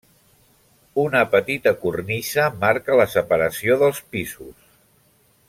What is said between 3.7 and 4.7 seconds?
dels pisos.